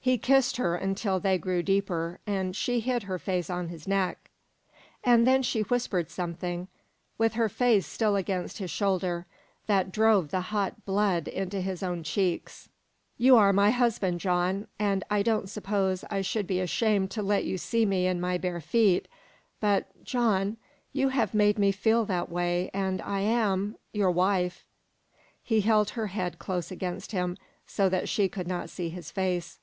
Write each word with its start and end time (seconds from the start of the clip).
He 0.00 0.16
kissed 0.16 0.56
her 0.56 0.74
until 0.74 1.20
they 1.20 1.36
grew 1.36 1.62
deeper, 1.62 2.18
and 2.26 2.56
she 2.56 2.80
hid 2.80 3.02
her 3.02 3.18
face 3.18 3.50
on 3.50 3.68
his 3.68 3.86
neck. 3.86 4.30
And 5.04 5.26
then 5.26 5.42
she 5.42 5.60
whispered 5.60 6.08
something, 6.10 6.68
with 7.18 7.34
her 7.34 7.50
face 7.50 7.86
still 7.86 8.16
against 8.16 8.56
his 8.56 8.70
shoulder, 8.70 9.26
that 9.66 9.92
drove 9.92 10.30
the 10.30 10.40
hot 10.40 10.86
blood 10.86 11.28
into 11.28 11.60
his 11.60 11.82
own 11.82 12.02
cheeks. 12.04 12.70
"You 13.18 13.36
are 13.36 13.52
my 13.52 13.68
husband, 13.68 14.20
John, 14.20 14.66
and 14.78 15.04
I 15.10 15.20
don't 15.22 15.46
suppose 15.50 16.06
I 16.08 16.22
should 16.22 16.46
be 16.46 16.58
ashamed 16.60 17.10
to 17.10 17.22
let 17.22 17.44
you 17.44 17.58
see 17.58 17.84
me 17.84 18.06
in 18.06 18.18
my 18.18 18.38
bare 18.38 18.62
feet. 18.62 19.08
But, 19.60 20.02
John 20.04 20.56
you 20.90 21.10
have 21.10 21.34
made 21.34 21.58
me 21.58 21.70
feel 21.70 22.06
that 22.06 22.30
way, 22.30 22.70
and 22.72 23.02
I 23.02 23.20
am 23.20 23.76
your 23.92 24.10
wife!" 24.10 24.64
He 25.42 25.60
held 25.60 25.90
her 25.90 26.06
head 26.06 26.38
close 26.38 26.70
against 26.70 27.12
him 27.12 27.36
so 27.66 27.90
that 27.90 28.08
she 28.08 28.26
could 28.30 28.48
not 28.48 28.70
see 28.70 28.88
his 28.88 29.10
face. 29.10 29.58